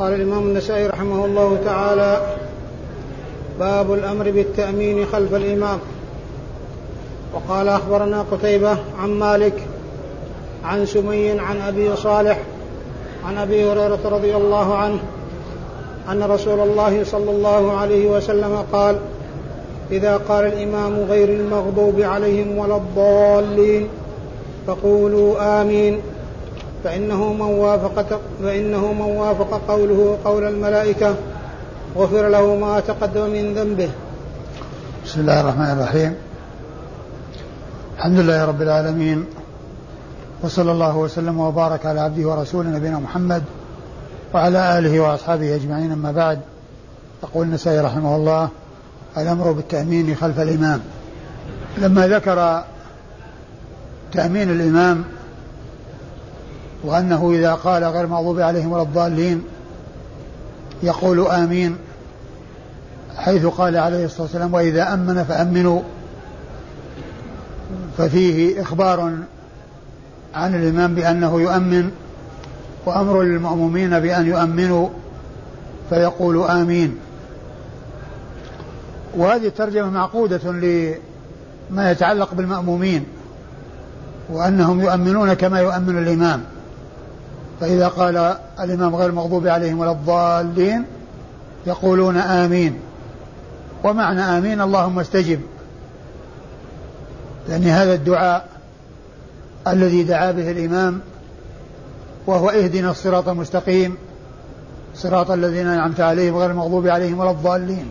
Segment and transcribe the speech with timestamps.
[0.00, 2.20] قال الإمام النسائي رحمه الله تعالى
[3.58, 5.78] باب الأمر بالتأمين خلف الإمام.
[7.34, 9.52] وقال أخبرنا قتيبة عن مالك
[10.64, 12.38] عن سمي عن أبي صالح
[13.26, 14.98] عن أبي هريرة رضي الله عنه
[16.10, 18.96] أن رسول الله صلى الله عليه وسلم قال
[19.90, 23.88] إذا قال الإمام غير المغضوب عليهم ولا الضالين
[24.66, 26.00] فقولوا آمين.
[26.84, 31.14] فإنه من وافق فإنه من وافق قوله قول الملائكة
[31.96, 33.90] غفر له ما تقدم من ذنبه.
[35.04, 36.14] بسم الله الرحمن الرحيم.
[37.98, 39.26] الحمد لله رب العالمين
[40.42, 43.42] وصلى الله وسلم وبارك على عبده ورسوله نبينا محمد
[44.34, 46.40] وعلى آله وأصحابه أجمعين أما بعد
[47.22, 48.48] يقول النسائي رحمه الله
[49.16, 50.80] الأمر بالتأمين خلف الإمام
[51.78, 52.64] لما ذكر
[54.12, 55.04] تأمين الإمام
[56.84, 59.42] وأنه إذا قال غير مغضوب عليهم ولا الضالين
[60.82, 61.76] يقول آمين
[63.16, 65.80] حيث قال عليه الصلاة والسلام وإذا أمن فأمنوا.
[67.98, 69.12] ففيه إخبار
[70.34, 71.90] عن الإمام بأنه يؤمن
[72.86, 74.88] وأمر للمأمومين بأن يؤمنوا
[75.90, 76.98] فيقول آمين.
[79.16, 83.04] وهذه الترجمة معقودة لما يتعلق بالمأمومين
[84.28, 86.44] وأنهم يؤمنون كما يؤمن الإمام.
[87.60, 90.84] فإذا قال الإمام غير المغضوب عليهم ولا الضالين
[91.66, 92.78] يقولون آمين.
[93.84, 95.40] ومعنى آمين اللهم استجب.
[97.48, 98.48] لأن هذا الدعاء
[99.68, 101.00] الذي دعا به الإمام
[102.26, 103.96] وهو اهدنا الصراط المستقيم
[104.94, 107.86] صراط الذين أنعمت عليهم غير المغضوب عليهم ولا الضالين.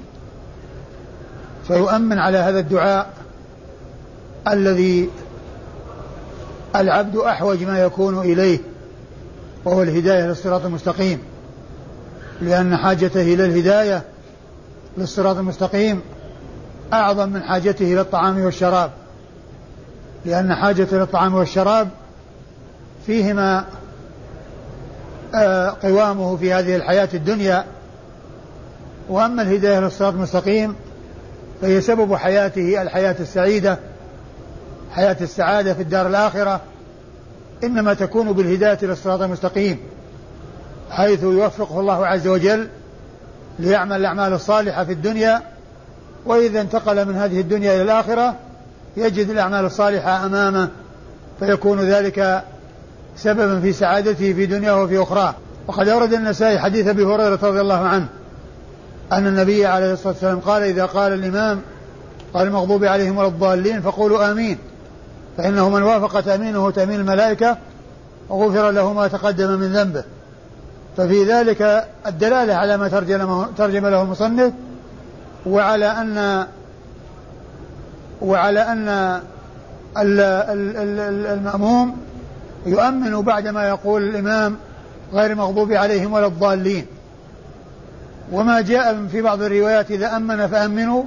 [1.67, 3.13] فيؤمن على هذا الدعاء
[4.47, 5.09] الذي
[6.75, 8.59] العبد أحوج ما يكون إليه.
[9.65, 11.19] وهو الهداية للصراط المستقيم.
[12.41, 14.03] لأن حاجته إلى الهداية
[14.97, 16.01] للصراط المستقيم
[16.93, 18.91] أعظم من حاجته إلى الطعام والشراب.
[20.25, 21.89] لأن حاجته إلى الطعام والشراب
[23.05, 23.65] فيهما
[25.35, 27.65] آه، قوامه في هذه الحياة الدنيا.
[29.09, 30.75] وأما الهداية للصراط المستقيم
[31.61, 33.79] فهي سبب حياته الحياة السعيدة
[34.91, 36.61] حياة السعادة في الدار الآخرة.
[37.63, 39.79] إنما تكون بالهداية للصراط المستقيم
[40.91, 42.67] حيث يوفقه الله عز وجل
[43.59, 45.41] ليعمل الأعمال الصالحة في الدنيا
[46.25, 48.35] وإذا انتقل من هذه الدنيا إلى الآخرة
[48.97, 50.69] يجد الأعمال الصالحة أمامه
[51.39, 52.43] فيكون ذلك
[53.17, 55.35] سببا في سعادته في دنياه وفي أخراه.
[55.67, 58.07] وقد أورد النسائي حديث أبي هريرة رضي الله عنه
[59.11, 61.61] أن النبي عليه الصلاة والسلام قال إذا قال الإمام
[62.33, 64.57] قال المغضوب عليهم ولا الضالين فقولوا آمين.
[65.37, 67.57] فإنه من وافق تأمينه تأمين الملائكة
[68.31, 70.03] غفر له ما تقدم من ذنبه.
[70.97, 72.87] ففي ذلك الدلالة على ما
[73.57, 74.53] ترجم, له المصنف
[75.45, 76.47] وعلى أن
[78.21, 79.19] وعلى أن
[81.33, 81.97] المأموم
[82.65, 84.55] يؤمن بعدما يقول الإمام
[85.13, 86.85] غير المغضوب عليهم ولا الضالين.
[88.31, 91.03] وما جاء في بعض الروايات إذا أمن فأمنوا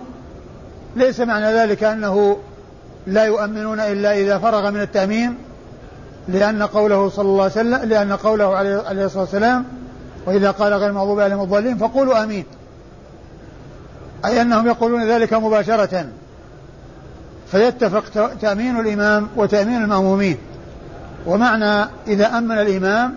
[0.96, 2.36] ليس معنى ذلك أنه
[3.06, 5.34] لا يؤمنون إلا إذا فرغ من التأمين
[6.28, 9.64] لأن قوله صلى الله عليه وسلم لأن قوله عليه الصلاة والسلام
[10.26, 12.44] وإذا قال غير المغضوب عليهم الضالين فقولوا آمين.
[14.24, 16.06] أي أنهم يقولون ذلك مباشرة.
[17.50, 20.36] فيتفق تأمين الإمام وتأمين المأمومين.
[21.26, 23.14] ومعنى إذا أمن الإمام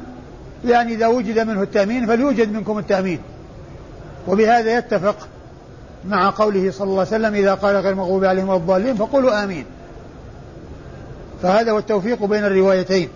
[0.66, 3.20] يعني إذا وجد منه التأمين فليوجد منكم التأمين.
[4.28, 5.16] وبهذا يتفق
[6.08, 9.66] مع قوله صلى الله عليه وسلم إذا قال غير المغضوب عليهم الضالين فقولوا آمين.
[11.42, 13.10] فهذا هو التوفيق بين الروايتين.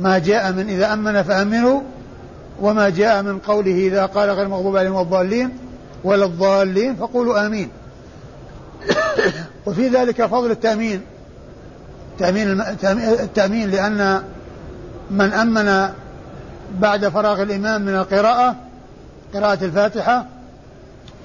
[0.00, 1.80] ما جاء من إذا أمن فأمنوا
[2.60, 5.50] وما جاء من قوله إذا قال غير المغضوب عليهم ولا الضالين
[6.04, 7.68] ولا الضالين فقولوا آمين.
[9.66, 11.02] وفي ذلك فضل التأمين.
[12.18, 12.60] تأمين
[13.20, 14.22] التأمين لأن
[15.10, 15.88] من أمن
[16.74, 18.56] بعد فراغ الإمام من القراءة
[19.34, 20.26] قراءة الفاتحة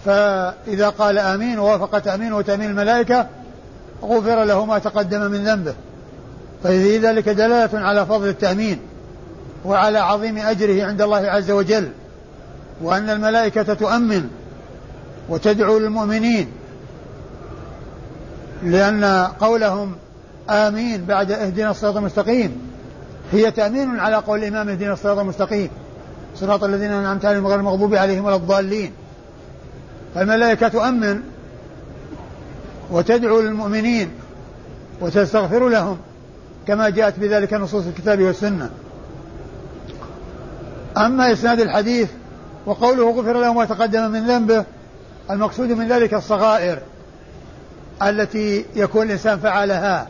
[0.05, 3.27] فإذا قال آمين ووافق تأمين وتأمين الملائكة
[4.03, 5.73] غفر له ما تقدم من ذنبه.
[6.63, 8.79] ففي ذلك دلالة على فضل التأمين
[9.65, 11.91] وعلى عظيم أجره عند الله عز وجل
[12.81, 14.29] وأن الملائكة تؤمن
[15.29, 16.51] وتدعو للمؤمنين
[18.63, 19.95] لأن قولهم
[20.49, 22.57] آمين بعد اهدنا الصراط المستقيم.
[23.31, 25.69] هي تأمين على قول الإمام اهدنا الصراط المستقيم.
[26.35, 28.91] صراط الذين أنعمت عليهم غير المغضوب عليهم ولا الضالين.
[30.15, 31.21] فالملائكة تؤمن
[32.93, 34.11] وتدعو للمؤمنين
[35.01, 35.97] وتستغفر لهم
[36.67, 38.69] كما جاءت بذلك نصوص الكتاب والسنة.
[40.97, 42.09] أما إسناد الحديث
[42.65, 44.65] وقوله غفر له ما تقدم من ذنبه
[45.31, 46.79] المقصود من ذلك الصغائر
[48.01, 50.07] التي يكون الإنسان فعلها.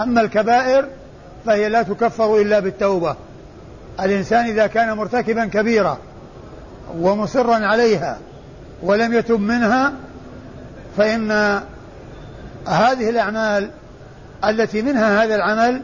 [0.00, 0.88] أما الكبائر
[1.46, 3.16] فهي لا تكفر إلا بالتوبة.
[4.00, 5.98] الإنسان إذا كان مرتكبا كبيرة
[6.98, 8.18] ومصرا عليها
[8.82, 9.92] ولم يتب منها
[10.96, 11.60] فإن
[12.66, 13.70] هذه الأعمال
[14.44, 15.82] التي منها هذا العمل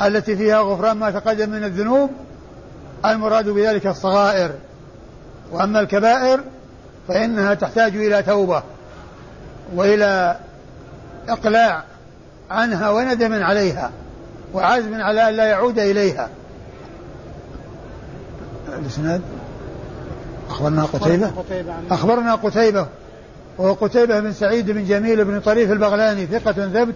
[0.00, 2.10] التي فيها غفران ما تقدم من الذنوب
[3.04, 4.50] المراد بذلك الصغائر.
[5.52, 6.40] وأما الكبائر
[7.08, 8.62] فإنها تحتاج إلى توبة
[9.74, 10.36] وإلى
[11.28, 11.84] إقلاع
[12.50, 13.90] عنها وندم عليها
[14.54, 16.28] وعزم على أن لا يعود إليها.
[18.78, 19.20] الإسناد؟
[20.50, 21.32] أخبرنا قتيبة؟
[21.90, 22.86] أخبرنا قتيبة
[23.58, 26.94] وهو قتيبة بن سعيد بن جميل بن طريف البغلاني ثقة ثبت.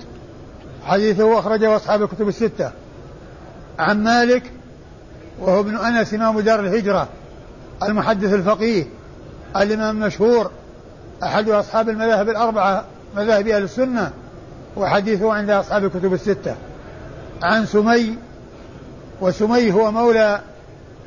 [0.84, 2.70] حديثه أخرجه أصحاب الكتب الستة.
[3.78, 4.42] عن مالك
[5.40, 7.08] وهو ابن أنس إمام دار الهجرة.
[7.82, 8.84] المحدث الفقيه.
[9.56, 10.50] الإمام المشهور.
[11.22, 12.84] أحد أصحاب المذاهب الأربعة
[13.16, 14.10] مذاهب أهل السنة.
[14.76, 16.54] وحديثه عند أصحاب الكتب الستة.
[17.42, 18.18] عن سمي
[19.20, 20.40] وسمي هو مولى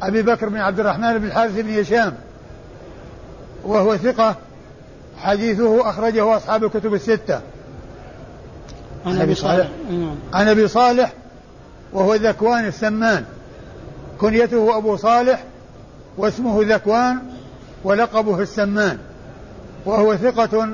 [0.02, 2.14] أبي بكر بن عبد الرحمن بن الحارث بن هشام.
[3.64, 4.36] وهو ثقة
[5.20, 7.42] حديثه أخرجه أصحاب الكتب الستة.
[9.06, 9.68] عن أبي صالح.
[9.92, 10.16] نعم.
[10.34, 11.14] عن أبي صالح
[11.94, 13.26] وهو ذكوان السمان.
[14.22, 15.44] كنيته أبو صالح
[16.18, 17.20] واسمه ذكوان
[17.84, 18.98] ولقبه السمان.
[19.86, 20.70] وهو ثقة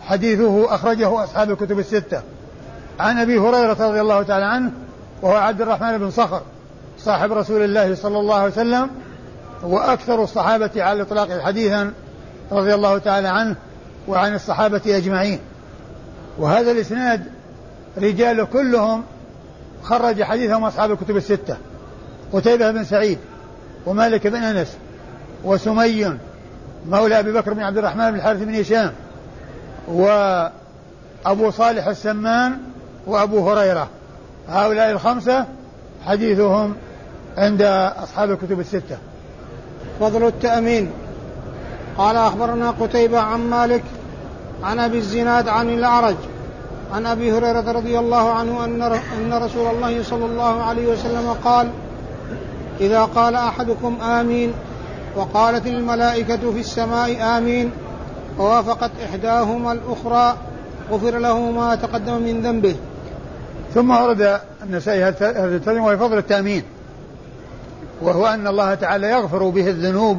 [0.00, 2.22] حديثه أخرجه أصحاب الكتب الستة.
[3.00, 4.72] عن أبي هريرة رضي الله تعالى عنه
[5.22, 6.42] وهو عبد الرحمن بن صخر
[6.98, 8.90] صاحب رسول الله صلى الله عليه وسلم.
[9.62, 11.92] وأكثر الصحابة على الإطلاق حديثا
[12.52, 13.56] رضي الله تعالى عنه
[14.08, 15.38] وعن الصحابة أجمعين.
[16.38, 17.24] وهذا الإسناد
[17.98, 19.02] رجال كلهم
[19.82, 21.56] خرج حديثهم أصحاب الكتب الستة.
[22.32, 23.18] قتيبة بن سعيد
[23.86, 24.76] ومالك بن أنس
[25.44, 26.18] وسمي
[26.88, 28.92] مولى أبي بكر بن عبد الرحمن بن الحارث بن هشام
[29.88, 32.58] وأبو صالح السمان
[33.06, 33.88] وأبو هريرة.
[34.48, 35.46] هؤلاء الخمسة
[36.06, 36.74] حديثهم
[37.36, 37.62] عند
[38.02, 38.98] أصحاب الكتب الستة.
[40.00, 40.90] فضل التأمين.
[41.98, 43.82] قال أخبرنا قتيبة عن مالك
[44.62, 46.16] عن أبي الزناد عن الأعرج
[46.92, 51.70] عن أبي هريرة رضي الله عنه أن أن رسول الله صلى الله عليه وسلم قال
[52.80, 54.52] إذا قال أحدكم آمين
[55.16, 57.70] وقالت الملائكة في السماء آمين
[58.38, 60.36] ووافقت إحداهما الأخرى
[60.90, 62.76] غفر له ما تقدم من ذنبه.
[63.74, 66.62] ثم ورد النسائي هذا الترجمة وهي فضل التأمين
[68.02, 70.18] وهو أن الله تعالى يغفر به الذنوب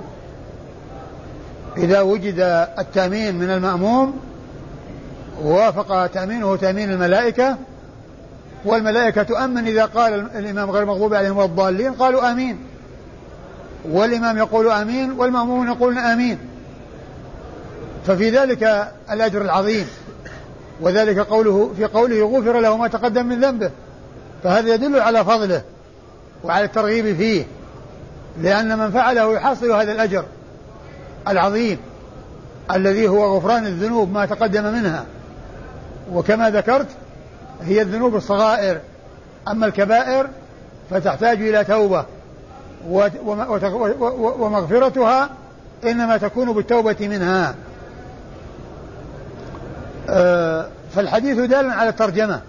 [1.78, 2.40] إذا وجد
[2.80, 4.20] التأمين من المأموم
[5.44, 7.58] ووافق تأمينه تأمين الملائكة
[8.66, 12.60] والملائكة تؤمن إذا قال الإمام غير المغضوب عليهم والضالين قالوا آمين.
[13.90, 16.38] والإمام يقول آمين والمأمومون يقولون آمين.
[18.08, 19.88] ففي ذلك الأجر العظيم
[20.82, 23.72] وذلك قوله في قوله غفر له ما تقدم من ذنبه.
[24.44, 25.62] فهذا يدل على فضله
[26.44, 27.46] وعلى الترغيب فيه
[28.42, 30.26] لأن من فعله يحصل هذا الأجر.
[31.30, 31.78] العظيم
[32.72, 35.06] الذي هو غفران الذنوب ما تقدم منها.
[36.14, 36.88] وكما ذكرت
[37.62, 38.80] هي الذنوب الصغائر.
[39.48, 40.28] أما الكبائر
[40.92, 42.06] فتحتاج إلى توبة
[44.40, 45.30] ومغفرتها
[45.84, 47.56] إنما تكون بالتوبة منها.
[50.10, 52.42] آه، فالحديث دال على الترجمة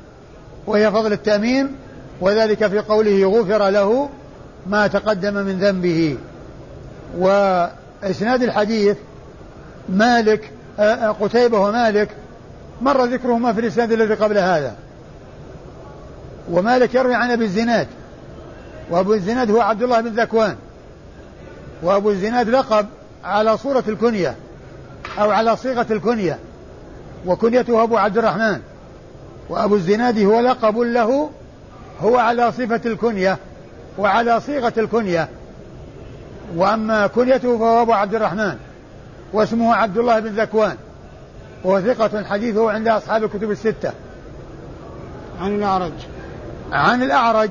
[0.66, 1.76] وهي فضل التأمين
[2.20, 4.08] وذلك في قوله غفر له
[4.66, 6.16] ما تقدم من ذنبه.
[8.02, 8.96] وإسناد الحديث
[9.88, 12.08] مالك آه، آه، قتيبة ومالك
[12.80, 14.74] مر ذكرهما في الإسناد الذي قبل هذا.
[16.50, 17.86] ومالك يروي عن أبي الزناد
[18.90, 20.56] وأبو الزناد هو عبد الله بن ذكوان
[21.82, 22.86] وأبو الزناد لقب
[23.24, 24.36] على صورة الكنية
[25.18, 26.38] أو على صيغة الكنية
[27.26, 28.60] وكنيته أبو عبد الرحمن
[29.48, 31.30] وأبو الزناد هو لقب له
[32.00, 33.38] هو على صفة الكنية
[33.98, 35.28] وعلى صيغة الكنية.
[36.56, 38.56] وأما كنيته فهو أبو عبد الرحمن
[39.32, 40.76] واسمه عبد الله بن ذكوان
[41.64, 43.92] وهو ثقة حديثه عند أصحاب الكتب الستة.
[45.40, 45.92] عن الأعرج.
[46.72, 47.50] عن الأعرج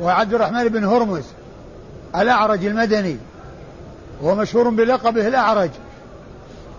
[0.00, 1.24] وعبد الرحمن بن هرمز
[2.16, 3.16] الأعرج المدني
[4.22, 5.70] وهو مشهور بلقبه الأعرج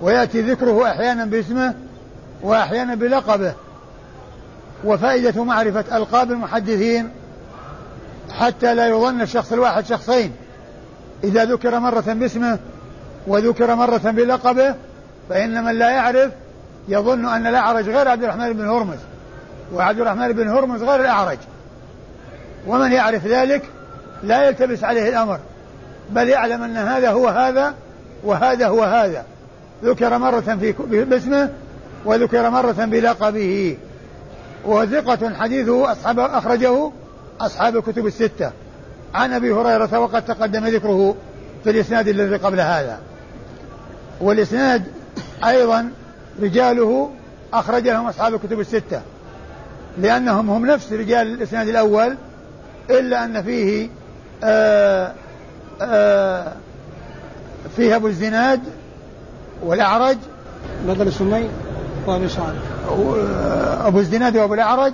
[0.02, 1.74] ويأتي ذكره أحيانا باسمه
[2.42, 3.54] وأحيانا بلقبه
[4.84, 7.10] وفائدة معرفة ألقاب المحدثين
[8.32, 10.32] حتى لا يظن الشخص الواحد شخصين.
[11.26, 12.60] إذا ذكر مرة باسمه
[13.28, 14.76] وذكر مرة بلقبه
[15.30, 16.32] فإن من لا يعرف
[16.88, 18.98] يظن أن الأعرج غير عبد الرحمن بن هرمز
[19.74, 21.38] وعبد الرحمن بن هرمز غير الأعرج.
[22.68, 23.62] ومن يعرف ذلك
[24.24, 25.40] لا يلتبس عليه الأمر
[26.10, 27.74] بل يعلم أن هذا هو هذا
[28.24, 29.24] وهذا هو هذا.
[29.84, 31.50] ذكر مرة في باسمه
[32.06, 33.78] وذكر مرة بلقبه.
[34.66, 36.92] وهو ثقة حديثه أصحاب أخرجه
[37.42, 38.52] أصحاب الكتب الستة.
[39.16, 41.16] عن أبي هريرة وقد تقدم ذكره
[41.64, 43.00] في الإسناد الذي قبل هذا.
[44.22, 44.84] والإسناد
[45.46, 45.92] أيضا
[46.42, 47.10] رجاله
[47.54, 49.02] أخرجهم أصحاب الكتب الستة
[49.98, 52.16] لأنهم هم نفس رجال الإسناد الأول
[52.90, 53.90] إلا أن فيه
[54.44, 55.14] آآ
[55.82, 56.54] آآ
[57.76, 58.62] فيه أبو الزناد
[59.64, 60.18] والأعرج.
[60.88, 61.50] بدل سمي
[62.08, 62.62] وأبي صالح.
[63.86, 64.94] أبو الزناد وأبو الأعرج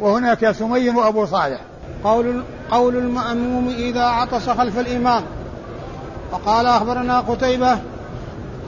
[0.00, 1.60] وهناك سمي وأبو صالح.
[2.04, 5.22] قول قول المأموم إذا عطس خلف الإمام.
[6.32, 7.78] وقال أخبرنا قتيبة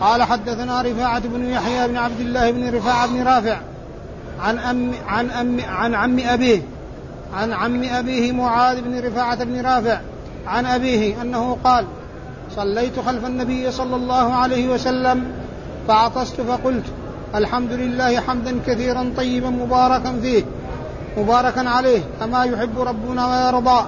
[0.00, 3.60] قال حدثنا رفاعة بن يحيى بن عبد الله بن رفاعة بن رافع
[4.40, 6.62] عن أم عن أم عن عم أبيه
[7.34, 10.00] عن عم أبيه معاذ بن رفاعة بن رافع
[10.46, 11.86] عن أبيه أنه قال
[12.56, 15.32] صليت خلف النبي صلى الله عليه وسلم
[15.88, 16.84] فعطست فقلت
[17.34, 20.44] الحمد لله حمدا كثيرا طيبا مباركا فيه.
[21.18, 23.86] مباركا عليه كما يحب ربنا ويرضى.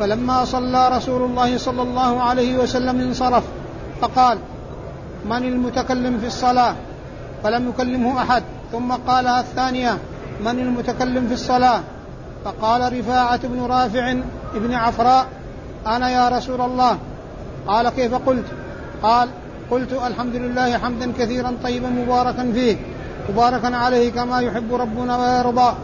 [0.00, 3.44] فلما صلى رسول الله صلى الله عليه وسلم انصرف
[4.00, 4.38] فقال
[5.24, 6.74] من المتكلم في الصلاة؟
[7.44, 8.42] فلم يكلمه أحد.
[8.72, 9.98] ثم قالها الثانية
[10.40, 11.80] من المتكلم في الصلاة؟
[12.44, 14.14] فقال رفاعة بن رافع
[14.54, 15.26] ابن عفراء
[15.86, 16.98] أنا يا رسول الله.
[17.66, 18.44] قال كيف قلت؟
[19.02, 19.28] قال
[19.70, 22.76] قلت الحمد لله حمدا كثيرا طيبا مباركا فيه
[23.30, 25.74] مباركا عليه كما يحب ربنا ويرضى.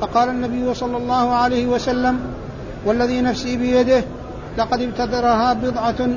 [0.00, 2.20] فقال النبي صلى الله عليه وسلم
[2.84, 4.04] والذي نفسي بيده
[4.58, 6.08] لقد ابتدرها بضعة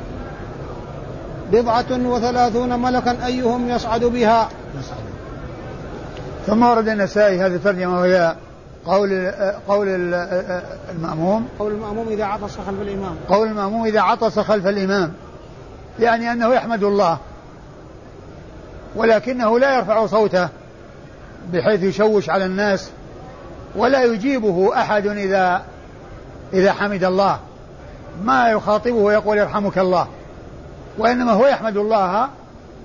[1.52, 4.50] بضعة وثلاثون ملكا أيهم يصعد بها.
[6.48, 8.36] ثم ورد النسائي هذه الترجمة وهي
[8.86, 9.32] قول
[9.68, 9.88] قول
[10.92, 11.48] المأموم.
[11.60, 13.16] قول المأموم إذا عطس خلف الإمام.
[13.30, 15.14] قول المأموم إذا عطس خلف الإمام.
[16.00, 17.18] يعني أنه يحمد الله
[18.96, 20.50] ولكنه لا يرفع صوته
[21.54, 22.90] بحيث يشوش على الناس.
[23.76, 25.62] ولا يجيبه أحد إذا
[26.54, 27.40] إذا حمد الله.
[28.24, 30.08] ما يخاطبه ويقول يرحمك الله.
[30.98, 32.30] وإنما هو يحمد الله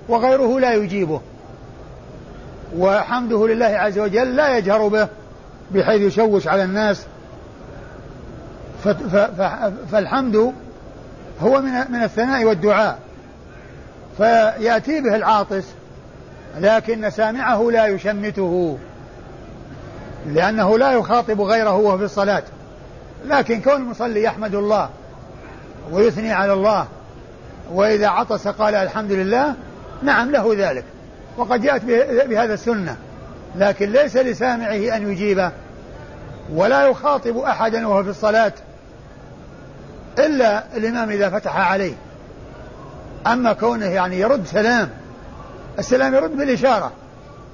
[0.08, 1.20] وغيره لا يجيبه.
[2.78, 5.08] وحمده لله عز وجل لا يجهر به
[5.70, 7.06] بحيث يشوش على الناس.
[9.92, 10.52] فالحمد
[11.42, 12.98] هو من من الثناء والدعاء.
[14.16, 15.64] فيأتي به العاطس
[16.60, 18.78] لكن سامعه لا يشمته.
[20.26, 22.43] لأنه لا يخاطب غيره وهو في الصلاة.
[23.26, 24.88] لكن كون المصلي يحمد الله
[25.90, 26.87] ويثني على الله
[27.73, 29.54] وإذا عطس قال الحمد لله
[30.02, 30.85] نعم له ذلك.
[31.37, 31.85] وقد جاءت
[32.28, 32.97] بهذا السنة.
[33.57, 35.50] لكن ليس لسامعه أن يجيبه.
[36.54, 38.52] ولا يخاطب أحدا وهو في الصلاة.
[40.19, 41.95] إلا الإمام إذا فتح عليه.
[43.26, 44.90] أما كونه يعني يرد سلام
[45.78, 46.93] السلام يرد بالإشارة.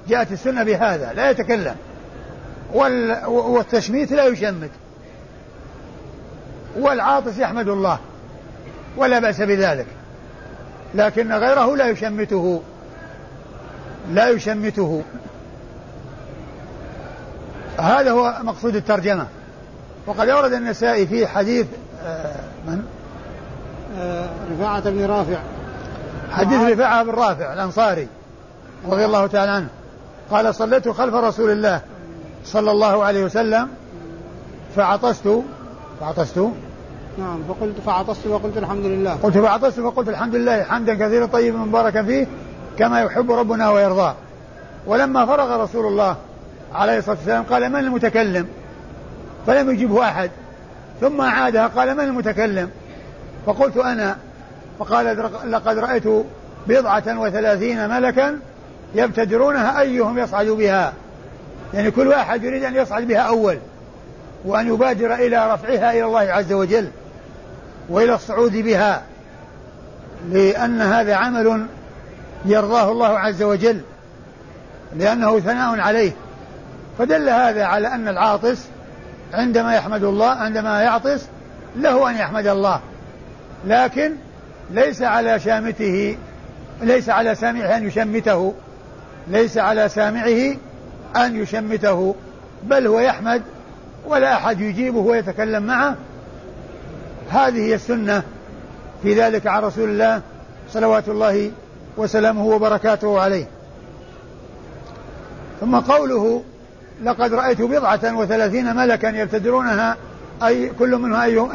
[0.07, 1.75] جاءت السنة بهذا لا يتكلم.
[2.73, 4.69] والتشميت لا يشمت.
[6.79, 7.99] والعاطس يحمد الله
[8.97, 9.85] ولا بأس بذلك.
[10.95, 12.61] لكن غيره لا يشمته
[14.11, 15.03] لا يشمته.
[17.79, 19.27] هذا هو مقصود الترجمة.
[20.07, 21.67] وقد أورد النسائي في حديث
[22.03, 22.35] آه،
[22.67, 22.83] من؟
[23.97, 25.37] آه، رفاعة بن رافع.
[26.31, 28.07] حديث رفاعة بن رافع الأنصاري
[28.87, 29.67] رضي الله تعالى عنه.
[30.31, 31.81] قال صليت خلف رسول الله.
[32.45, 33.67] صلى الله عليه وسلم
[34.75, 35.29] فعطست.
[35.99, 36.37] فعطست؟
[37.17, 39.17] نعم فقلت فعطست وقلت الحمد لله.
[39.23, 42.27] قلت فعطست فقلت الحمد لله حمدا كثيرا طيبا مباركا فيه
[42.79, 44.15] كما يحب ربنا ويرضاه
[44.87, 46.15] ولما فرغ رسول الله
[46.73, 48.47] عليه الصلاة والسلام قال من المتكلم؟
[49.47, 50.31] فلم يجبه أحد.
[51.01, 52.69] ثم أعادها قال من المتكلم؟
[53.45, 54.17] فقلت أنا.
[54.79, 56.03] فقال لقد رأيت
[56.67, 58.39] بضعة وثلاثين ملكا
[58.95, 60.93] يبتدرونها أيهم يصعد بها؟
[61.73, 63.57] يعني كل واحد يريد أن يصعد بها أول
[64.45, 66.87] وأن يبادر إلى رفعها إلى الله عز وجل
[67.89, 69.03] وإلى الصعود بها
[70.31, 71.65] لأن هذا عمل
[72.45, 73.81] يرضاه الله عز وجل
[74.95, 76.11] لأنه ثناء عليه.
[76.99, 78.65] فدل هذا على أن العاطس
[79.33, 81.25] عندما يحمد الله عندما يعطس
[81.75, 82.79] له أن يحمد الله.
[83.65, 84.15] لكن
[84.71, 86.17] ليس على شامته
[86.81, 88.53] ليس على سامعه أن يشمته
[89.27, 90.55] ليس على سامعه
[91.15, 92.15] أن يشمته
[92.63, 93.41] بل هو يحمد
[94.07, 95.95] ولا أحد يجيبه ويتكلم معه.
[97.29, 98.23] هذه هي السنة
[99.03, 100.21] في ذلك عن رسول الله
[100.69, 101.51] صلوات الله
[101.97, 103.45] وسلامه وبركاته عليه.
[105.59, 106.43] ثم قوله
[107.03, 109.97] لقد رأيت بضعة وثلاثين ملكا يبتدرونها
[110.43, 111.51] أي كل منها أيهم,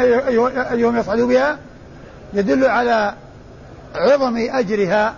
[0.73, 1.59] أيهم يصعد بها
[2.35, 3.15] يدل على
[3.95, 5.15] عظم أجرها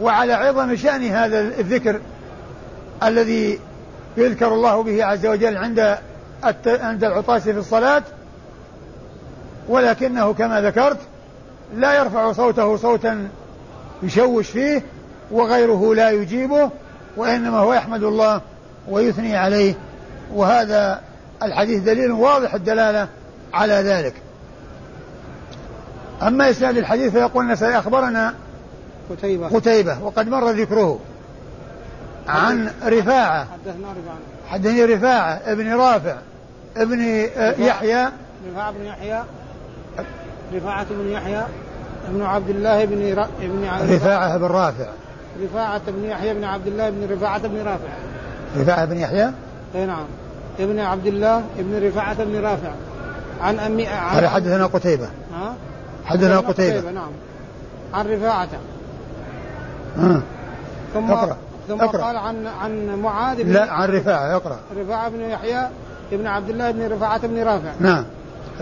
[0.00, 2.00] وعلى عظم شأن هذا الذكر
[3.02, 3.60] الذي
[4.16, 5.98] يذكر الله به عز وجل عند
[6.66, 8.02] عند العطاس في الصلاة
[9.68, 10.98] ولكنه كما ذكرت
[11.76, 13.28] لا يرفع صوته صوتا
[14.02, 14.82] يشوش فيه
[15.30, 16.70] وغيره لا يجيبه
[17.16, 18.40] وإنما هو يحمد الله
[18.88, 19.74] ويثني عليه.
[20.34, 21.00] وهذا
[21.42, 23.08] الحديث دليل واضح الدلالة
[23.54, 24.14] على ذلك.
[26.22, 28.34] أما إسناد الحديث فيقول النسائي أخبرنا
[29.10, 29.48] قتيبة.
[29.48, 30.98] قتيبة وقد مر ذكره.
[32.28, 33.46] عن رفاعة.
[33.52, 34.18] حدثنا رفاعة
[34.48, 36.16] حدثني رفاعة ابن رافع
[36.76, 37.00] ابن
[37.58, 38.08] يحيى.
[38.50, 39.22] رفاعة بن يحيى.
[40.54, 41.42] رفاعة بن يحيى
[42.08, 43.26] ابن عبد الله بن ر...
[43.42, 44.86] ابن رفاعة بن رافع.
[45.42, 47.88] رفاعة بن يحيى بن عبد الله بن رفاعة بن رافع.
[48.58, 49.30] رفاعة بن يحيى؟
[49.74, 50.04] أي نعم.
[50.60, 52.70] ابن عبد الله ابن رفاعة بن رافع.
[53.40, 55.08] عن أمي عن قال حدثنا قتيبة.
[55.34, 55.54] ها؟
[56.04, 56.90] حدثنا قتيبة.
[56.90, 57.10] نعم.
[57.94, 58.48] عن رفاعة.
[59.96, 60.22] ها.
[60.94, 61.36] ثم اقرأ.
[61.68, 62.02] ثم اقرأ.
[62.02, 64.58] قال عن عن معاذ بن لا عن رفاعة اقرأ.
[64.76, 65.68] رفاعة بن يحيى
[66.12, 67.72] ابن عبد الله بن رفاعة بن رافع.
[67.80, 68.04] نعم.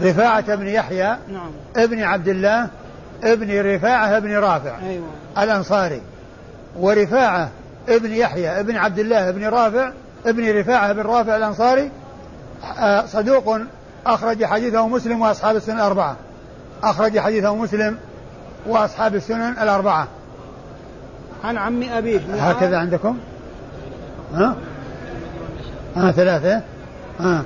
[0.02, 1.50] رفاعة بن يحيى نعم.
[1.76, 2.68] ابن عبد الله
[3.24, 5.06] ابن رفاعة بن رافع أيوه.
[5.38, 6.02] الأنصاري.
[6.78, 7.50] ورفاعة
[7.88, 9.92] ابن يحيى ابن عبد الله ابن رافع
[10.26, 11.90] ابن رفاعة بن رافع الأنصاري
[12.78, 13.58] آه، صدوق
[14.06, 16.16] أخرج حديثه مسلم وأصحاب السنن الأربعة.
[16.82, 17.98] أخرج حديثه مسلم
[18.66, 20.08] وأصحاب السنن الأربعة.
[21.44, 22.20] عن عم أبيه.
[22.34, 23.18] هكذا عندكم؟
[24.34, 24.56] ها؟
[25.96, 26.62] ها ثلاثة.
[27.20, 27.44] ها.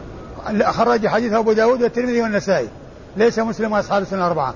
[0.64, 2.68] خرج حديث أبو داود والترمذي والنسائي.
[3.16, 4.54] ليس مسلم وأصحاب السنن الأربعة.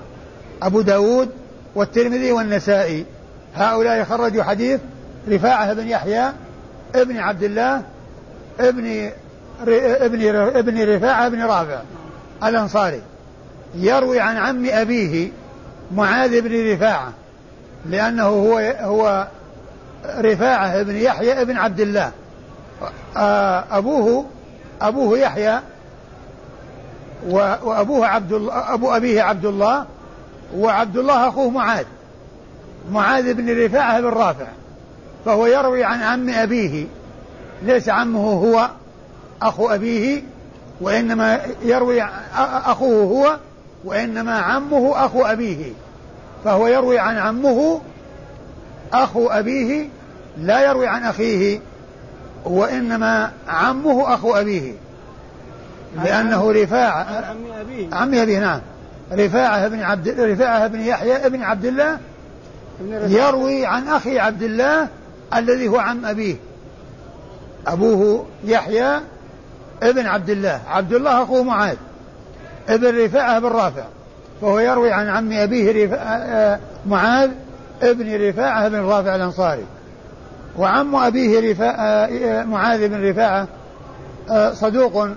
[0.61, 1.29] أبو داود
[1.75, 3.05] والترمذي والنسائي.
[3.55, 4.79] هؤلاء خرجوا حديث
[5.29, 6.31] رفاعة بن يحيى
[6.95, 7.81] ابن عبد الله
[8.59, 9.09] ابن
[9.77, 11.81] ابن ابن رفاعة بن رافع
[12.43, 13.01] الأنصاري.
[13.75, 15.31] يروي عن عم أبيه
[15.95, 17.13] معاذ بن رفاعة.
[17.85, 19.27] لأنه هو هو
[20.07, 22.11] رفاعة بن يحيى بن عبد الله.
[23.17, 24.25] آه، أبوه
[24.81, 25.59] أبوه يحيى
[27.29, 29.85] وأبوه عبد الله أبو أبيه عبد الله
[30.55, 31.85] وعبد الله أخوه معاذ.
[32.91, 34.47] معاذ بن رفاعة بن رافع.
[35.25, 36.85] فهو يروي عن عم أبيه.
[37.63, 38.69] ليس عمه هو
[39.41, 40.23] أخو أبيه
[40.81, 42.03] وإنما يروي
[42.35, 43.37] أخوه هو
[43.85, 45.71] وإنما عمه أخو أبيه.
[46.43, 47.81] فهو يروي عن عمه
[48.93, 49.87] أخو أبيه
[50.37, 51.59] لا يروي عن أخيه
[52.45, 54.73] وإنما عمه أخو أبيه
[56.03, 57.25] لأنه رفاعة.
[57.25, 57.95] عم أبيه.
[57.95, 58.61] عم أبيه نعم.
[59.11, 61.97] رفاعة بن عبد رفاعة بن يحيى بن عبد الله.
[63.07, 64.87] يروي عن أخي عبد الله
[65.35, 66.35] الذي هو عم أبيه.
[67.67, 68.99] أبوه يحيى
[69.83, 70.61] ابن عبد الله.
[70.67, 71.77] عبد الله أخوه معاذ.
[72.69, 73.85] ابن رفاعة بن رافع.
[74.43, 77.29] فهو يروي عن عم أبيه رفاعة آه، معاذ
[77.81, 79.65] ابن رفاعة بن رافع الأنصاري.
[80.57, 83.47] وعم أبيه رفاعة آه، معاذ بن رفاعة
[84.31, 85.07] آه، صدوق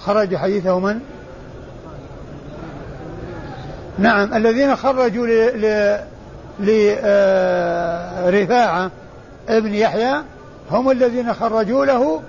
[0.00, 1.00] خرج حديثه من؟
[3.98, 5.26] نعم الذين خرجوا
[8.30, 8.90] لرفاعة
[9.48, 10.22] ابن يحيى
[10.70, 12.22] هم الذين خرجوا له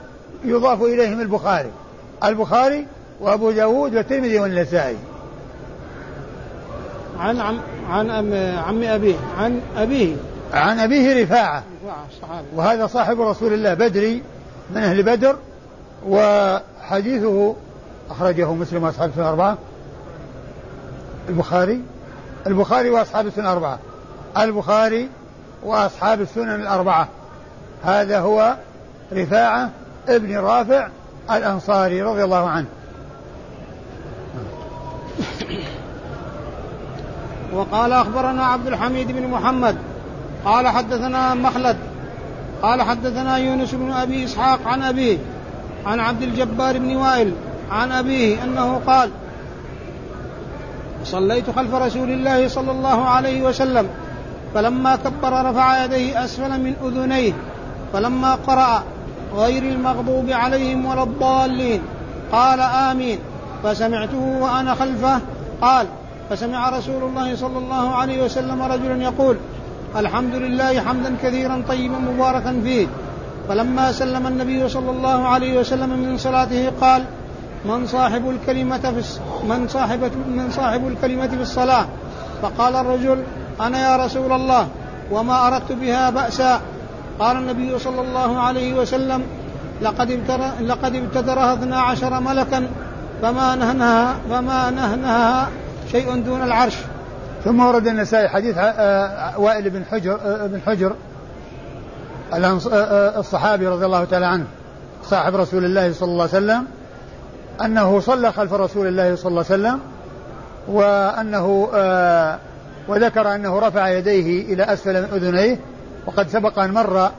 [0.45, 1.71] يضاف إليهم البخاري.
[2.23, 2.87] البخاري
[3.21, 4.97] وأبو داود والترمذي والنسائي.
[7.19, 9.15] عن عم عن أم عم أبيه.
[9.37, 10.15] عن أبيه.
[10.53, 11.63] عن أبيه رفاعة.
[11.83, 14.23] رفاعة الصحابي وهذا صاحب رسول الله بدري
[14.71, 15.35] من أهل بدر
[16.07, 17.55] وحديثه
[18.09, 19.57] أخرجه مسلم وأصحاب السنة الأربعة.
[21.29, 21.81] البخاري
[22.47, 23.79] البخاري وأصحاب السنة الأربعة.
[24.37, 25.09] البخاري
[25.63, 27.07] وأصحاب السنن الأربعة.
[27.83, 28.55] هذا هو
[29.13, 29.69] رفاعة
[30.07, 30.87] ابن رافع
[31.31, 32.67] الأنصاري رضي الله عنه.
[37.53, 39.75] وقال أخبرنا عبد الحميد بن محمد
[40.45, 41.77] قال حدثنا مخلد
[42.61, 45.17] قال حدثنا يونس بن أبي إسحاق عن أبيه
[45.85, 47.33] عن عبد الجبار بن وائل
[47.71, 49.09] عن أبيه أنه قال
[51.03, 53.87] صليت خلف رسول الله صلى الله عليه وسلم
[54.53, 57.33] فلما كبر رفع يديه أسفل من أذنيه
[57.93, 58.83] فلما قرأ
[59.35, 61.81] غير المغضوب عليهم ولا الضالين
[62.31, 63.19] قال آمين
[63.63, 65.19] فسمعته وأنا خلفه
[65.61, 65.87] قال
[66.29, 69.37] فسمع رسول الله صلى الله عليه وسلم رجلا يقول
[69.95, 72.87] الحمد لله حمدا كثيرا طيبا مباركا فيه
[73.49, 77.03] فلما سلم النبي صلى الله عليه وسلم من صلاته قال
[77.65, 79.19] من صاحب الكلمة في.
[79.49, 81.85] من صاحب من صاحب الكلمة في الصلاة
[82.41, 83.23] فقال الرجل
[83.61, 84.67] أنا يا رسول الله
[85.11, 86.61] وما أردت بها بأسا
[87.19, 89.23] قال النبي صلى الله عليه وسلم
[89.81, 92.67] لقد ابتر لقد ابتدرها اثنا عشر ملكا
[93.21, 95.49] فما نهنها فما نهنها
[95.91, 96.77] شيء دون العرش.
[97.43, 98.57] ثم ورد النسائي حديث
[99.37, 100.95] وائل بن حجر بن حجر
[103.17, 104.45] الصحابي رضي الله تعالى عنه
[105.03, 106.65] صاحب رسول الله صلى الله عليه وسلم
[107.61, 109.79] أنه صلى خلف رسول الله صلى الله عليه وسلم
[110.67, 112.39] وأنه آه
[112.87, 115.59] وذكر أنه رفع يديه إلى أسفل من أذنيه
[116.05, 117.11] وقد سبق أن مر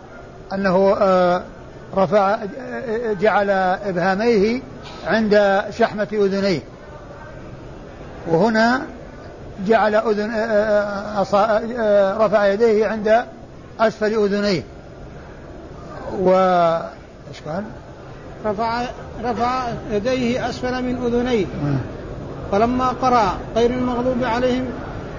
[0.52, 1.42] أنه آه
[1.96, 2.38] رفع
[3.20, 4.60] جعل إبهاميه
[5.06, 6.60] عند شحمة أذنيه.
[8.28, 8.82] وهنا
[9.66, 13.24] جعل أذن آه، آه، رفع يديه عند
[13.80, 14.62] أسفل أذنيه.
[16.22, 16.30] و
[17.28, 17.64] إيش قال؟
[18.46, 18.82] رفع
[19.24, 21.46] رفع يديه أسفل من أذنيه.
[22.52, 24.64] فلما قرأ غير المغضوب عليهم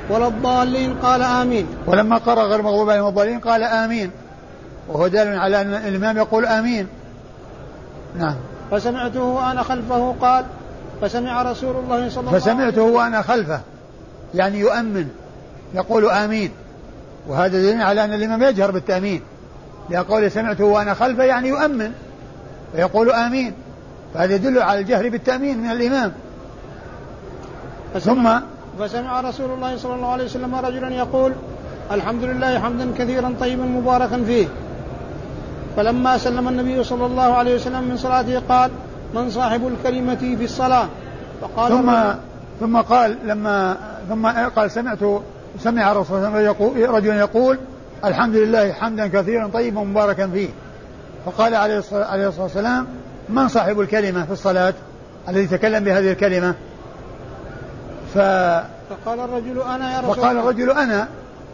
[0.10, 1.68] ولا الضالين قال آمين.
[1.88, 4.12] ولما قرأ غير المغضوب عليهم ولا الضالين قال آمين.
[4.88, 6.88] وهو دال على أن الإمام يقول آمين.
[8.20, 8.36] نعم.
[8.72, 10.46] فسمعته وأنا خلفه قال
[11.02, 12.56] فسمع رسول الله صلى الله عليه وسلم.
[12.58, 13.60] فسمعته وأنا خلفه
[14.36, 15.08] يعني يؤمن
[15.74, 16.52] يقول آمين.
[17.28, 19.22] وهذا دليل على أن الإمام يجهر بالتأمين.
[19.90, 21.92] لقول سمعته وأنا خلفه يعني يؤمن
[22.76, 23.54] ويقول آمين.
[24.14, 26.12] فهذا يدل على الجهر بالتأمين من الإمام.
[28.00, 28.30] ثم؟
[28.80, 31.34] فسمع رسول الله صلى الله عليه وسلم رجلا يقول
[31.92, 34.48] الحمد لله حمدا كثيرا طيبا مباركا فيه.
[35.78, 38.72] فلما سلم النبي صلى الله عليه وسلم من صلاته قال
[39.14, 40.88] من صاحب الكلمة في الصلاة؟
[41.42, 41.92] فقال ثم
[42.60, 43.78] ثم قال لما
[44.10, 45.00] ثم قال سمعت
[45.60, 47.60] سمع رسول الله يقول رجل يقول
[48.06, 50.50] الحمد لله حمدا كثيرا طيبا مباركا فيه.
[51.26, 52.88] فقال عليه الصلاة والسلام
[53.30, 54.74] من صاحب الكلمة في الصلاة؟
[55.30, 56.56] الذي تكلم بهذه الكلمة.
[58.14, 58.18] ف
[58.90, 61.08] فقال الرجل أنا يا رسول فقال الرجل أنا.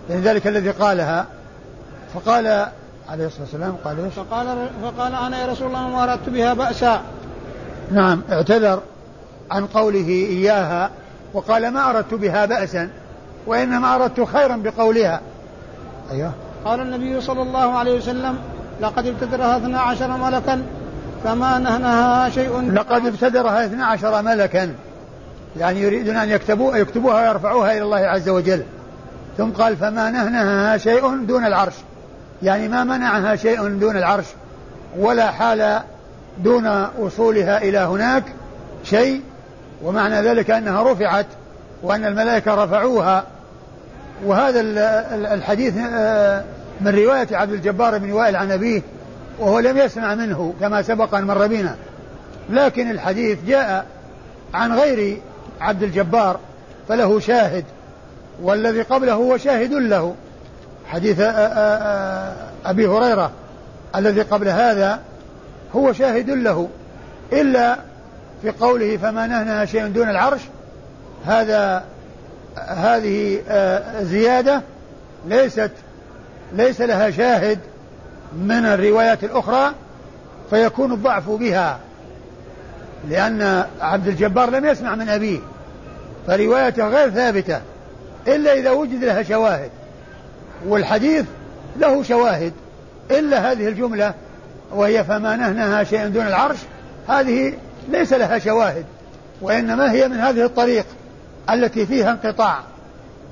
[0.10, 1.26] يعني ذلك الذي قالها.
[2.14, 2.68] فقال
[3.10, 7.02] عليه الصلاة والسلام قال إيش؟ فقال فقال أنا يا رسول الله ما أردت بها بأسا.
[7.92, 8.82] نعم اعتذر
[9.52, 10.90] عن قوله إياها
[11.34, 12.90] وقال ما أردت بها بأسا
[13.48, 15.22] وإنما أردت خيرا بقولها.
[16.12, 16.32] أيوه.
[16.66, 18.38] قال النبي صلى الله عليه وسلم
[18.82, 20.64] لقد ابتدرها اثنا عشر ملكا
[21.24, 24.74] فما نهنها شيء لقد ابتدرها اثنا عشر ملكا.
[25.58, 28.64] يعني يريدون أن يكتبوا يكتبوها ويرفعوها إلى الله عز وجل.
[29.38, 31.74] ثم قال فما نهنها شيء دون العرش.
[32.44, 34.26] يعني ما منعها شيء دون العرش
[35.00, 35.82] ولا حال
[36.44, 38.24] دون وصولها إلى هناك
[38.84, 39.22] شيء
[39.84, 41.26] ومعنى ذلك أنها رفعت
[41.84, 43.24] وأن الملائكة رفعوها.
[44.26, 44.62] وهذا
[45.34, 46.44] الحديث آه،
[46.82, 48.82] من رواية عبد الجبار بن وائل عن أبيه
[49.40, 51.76] وهو لم يسمع منه كما سبق أن مر بنا.
[52.50, 53.86] لكن الحديث جاء
[54.54, 55.18] عن غير
[55.62, 56.40] عبد الجبار
[56.90, 57.66] فله شاهد
[58.42, 60.16] والذي قبله هو شاهد له.
[60.88, 62.34] حديث آه، آه،
[62.66, 63.32] أبي هريرة
[63.96, 65.00] الذي قبل هذا
[65.76, 66.70] هو شاهد له.
[67.34, 67.78] إلا
[68.42, 70.42] في قوله فما نهنها شيء دون العرش
[71.26, 71.84] هذا
[72.58, 74.62] هذه آه، زيادة
[75.28, 75.72] ليست
[76.54, 77.60] ليس لها شاهد
[78.34, 79.72] من الروايات الأخرى
[80.50, 81.80] فيكون الضعف بها
[83.10, 85.40] لأن عبد الجبار لم يسمع من أبيه
[86.28, 87.62] فروايته غير ثابتة
[88.28, 89.70] إلا إذا وجد لها شواهد
[90.68, 91.26] والحديث
[91.80, 92.54] له شواهد
[93.12, 94.14] إلا هذه الجملة
[94.72, 96.58] وهي فما نهنها شيء دون العرش
[97.08, 97.54] هذه
[97.90, 98.86] ليس لها شواهد
[99.42, 100.86] وإنما هي من هذه الطريق
[101.50, 102.60] التي فيها انقطاع.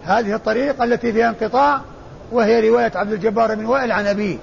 [0.05, 1.81] هذه الطريق التي فيها انقطاع
[2.31, 4.37] وهي رواية عبد الجبار بن وائل عن أبيه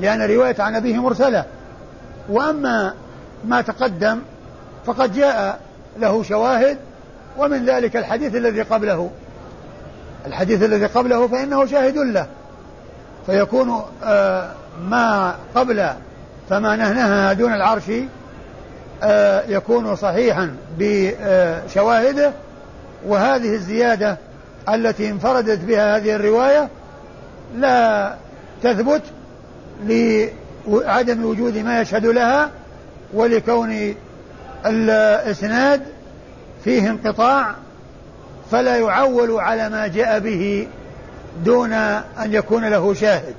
[0.00, 1.44] لأن رواية عن أبيه مرسلة.
[2.28, 2.94] وأما
[3.44, 4.18] ما تقدم
[4.86, 5.60] فقد جاء
[5.98, 6.78] له شواهد
[7.38, 9.10] ومن ذلك الحديث الذي قبله.
[10.26, 12.26] الحديث الذي قبله فإنه شاهد له.
[13.26, 14.50] فيكون آه
[14.88, 15.92] ما قبل
[16.48, 17.84] فما نهنها دون العرش
[19.02, 22.32] آه يكون صحيحا بشواهده.
[23.06, 24.16] وهذه الزيادة
[24.68, 26.68] التي انفردت بها هذه الرواية
[27.56, 28.14] لا
[28.62, 29.02] تثبت
[29.86, 32.50] لعدم وجود ما يشهد لها
[33.14, 33.94] ولكون
[34.66, 35.82] الإسناد
[36.64, 37.54] فيه انقطاع
[38.50, 40.68] فلا يعول على ما جاء به
[41.44, 43.34] دون أن يكون له شاهد.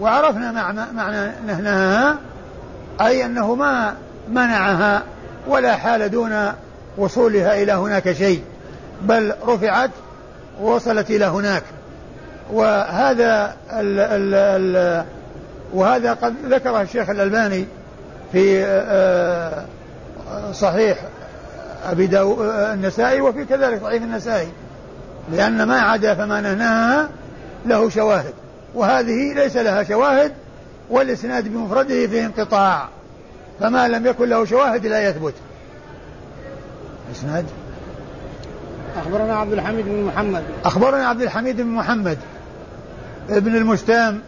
[0.00, 0.52] وعرفنا
[0.92, 2.16] معنى نهنها
[3.00, 3.94] أي أنه ما
[4.28, 5.02] منعها
[5.46, 6.52] ولا حال دون
[6.96, 8.42] وصولها إلى هناك شيء
[9.02, 9.90] بل رفعت
[10.60, 11.62] ووصلت إلى هناك.
[12.52, 15.04] وهذا ال ال ال
[15.72, 17.66] وهذا قد ذكره الشيخ الألباني
[18.32, 19.64] في آه،
[20.52, 20.98] صحيح
[21.84, 24.48] أبي داو النسائي وفي كذلك ضعيف النسائي
[25.32, 27.08] لأن ما عدا فما نهناها
[27.66, 28.34] له شواهد.
[28.74, 30.32] وهذه ليس لها شواهد
[30.90, 32.88] والإسناد بمفرده فيه انقطاع
[33.60, 35.34] فما لم يكن له شواهد لا يثبت.
[37.12, 37.46] إسناد؟
[38.96, 40.44] أخبرنا عبد الحميد بن محمد.
[40.64, 42.18] أخبرنا عبد الحميد بن محمد
[43.30, 44.20] ابن المستام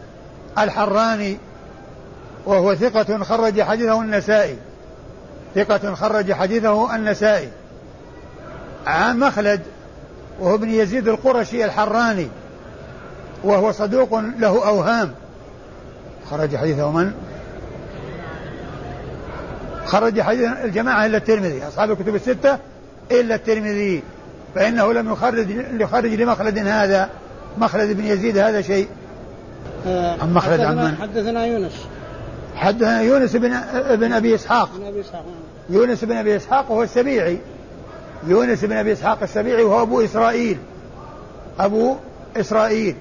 [0.57, 1.37] الحراني
[2.45, 4.55] وهو ثقة خرج حديثه النسائي.
[5.55, 7.49] ثقة خرج حديثه النسائي.
[8.87, 9.61] عن مخلد
[10.39, 12.27] وهو ابن يزيد القرشي الحراني.
[13.45, 15.11] وهو صدوق له أوهام.
[16.29, 17.11] خرج حديثه من؟
[19.85, 22.57] خرج حديث الجماعة إلا الترمذي أصحاب الكتب الستة
[23.11, 24.03] إلا الترمذي
[24.55, 25.49] فإنه لم يخرج
[25.81, 27.09] يخرج لمخلد هذا
[27.57, 28.87] مخلد بن يزيد هذا شيء.
[29.87, 31.85] آه، عن مخلد عن من؟ حدثنا يونس.
[32.55, 34.69] حدثنا يونس بن ابن أبي إسحاق.
[34.77, 35.25] بن أبي إسحاق
[35.69, 37.39] يونس بن أبي إسحاق وهو السبيعي.
[38.27, 40.57] يونس بن أبي إسحاق السبيعي وهو أبو إسرائيل.
[41.59, 41.95] أبو
[42.37, 42.95] إسرائيل.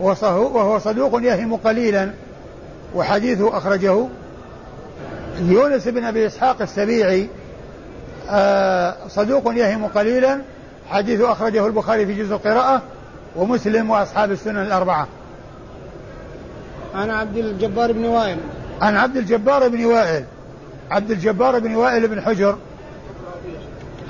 [0.00, 2.10] وهو صدوق يهم قليلا
[2.94, 4.06] وحديثه أخرجه
[5.40, 7.28] يونس بن أبي إسحاق السبيعي
[8.30, 10.40] آه، صدوق يهم قليلا
[10.90, 12.82] حديثه أخرجه البخاري في جزء القراءة
[13.36, 15.06] ومسلم وأصحاب السنن الأربعة.
[16.94, 18.38] عن عبد الجبار بن وائل.
[18.80, 20.24] عن عبد الجبار بن وائل.
[20.90, 22.56] عبد الجبار بن وائل بن حجر.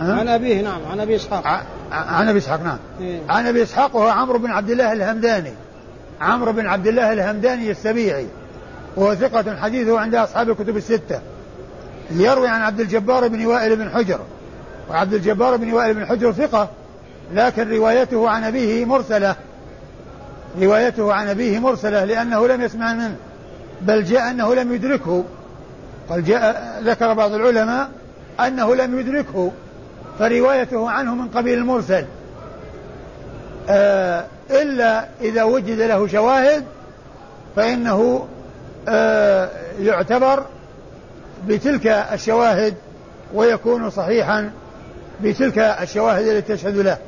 [0.00, 1.46] عن أبيه نعم عن أبي إسحاق.
[1.92, 2.79] عن أبي إسحاق نعم.
[3.00, 3.20] إيه.
[3.29, 5.53] عن أبي إسحاق وهو عمرو بن عبد الله الهمداني.
[6.20, 8.26] عمرو بن عبد الله الهمداني السبيعي
[8.96, 11.20] وهو ثقة حديثه عند أصحاب الكتب الستة.
[12.11, 14.20] يروي عن عبد الجبار بن وائل بن حجر
[14.90, 16.70] وعبد الجبار بن وائل بن حجر ثقة
[17.35, 19.37] لكن روايته عن أبيه مرسلة.
[20.61, 23.16] روايته عن أبيه مرسلة لأنه لم يسمع منه
[23.80, 25.24] بل جاء أنه لم يدركه.
[26.09, 27.90] قال جاء ذكر بعض العلماء
[28.40, 29.52] أنه لم يدركه
[30.18, 32.04] فروايته عنه من قبيل المرسل.
[33.68, 36.64] آه إلا إذا وجد له شواهد
[37.56, 38.26] فإنه
[38.88, 39.48] آه
[39.80, 40.44] يعتبر
[41.46, 42.74] بتلك الشواهد
[43.34, 44.50] ويكون صحيحا
[45.22, 46.98] بتلك الشواهد التي تشهد له.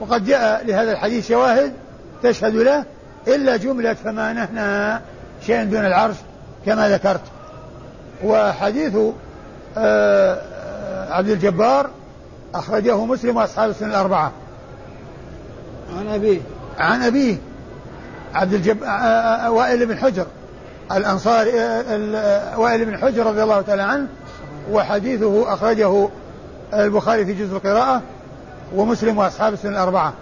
[0.00, 1.72] وقد جاء لهذا الحديث شواهد
[2.22, 2.84] تشهد له
[3.28, 5.00] إلا جملة فما نهنا
[5.46, 6.16] شيء دون العرش
[6.66, 7.20] كما ذكرت.
[8.24, 8.96] وحديث
[9.78, 10.38] آه،
[11.10, 11.90] عبد الجبار
[12.54, 14.32] أخرجه مسلم وأصحاب السنة الأربعة.
[15.98, 16.40] عن أبيه.
[16.78, 17.36] عن أبيه
[18.34, 18.82] عبد الجب
[19.48, 20.26] وائل بن حجر.
[20.92, 21.50] الأنصاري
[22.56, 24.06] وائل بن حجر رضي الله تعالى عنه
[24.70, 26.08] وحديثه أخرجه
[26.74, 28.02] البخاري في جزء القراءة
[28.74, 30.12] ومسلم وأصحاب السنة الأربعة.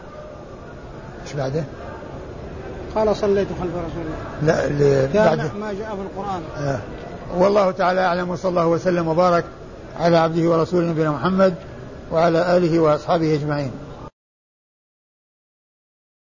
[1.24, 1.64] إيش بعده؟
[2.94, 4.04] قال صليت خلف رسول
[4.42, 4.66] الله.
[4.68, 6.42] لا كان ما جاء في القرآن.
[6.58, 6.78] آه.
[7.38, 9.44] والله تعالى أعلم وصلى الله وسلم وبارك
[10.00, 11.54] على عبده ورسوله نبينا محمد
[12.12, 13.70] وعلى آله وأصحابه أجمعين.